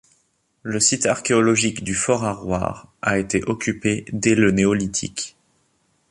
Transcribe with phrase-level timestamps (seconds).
[0.63, 5.37] Le site archéologique du Fort-Harrouard a été occupé dès le Néolithique.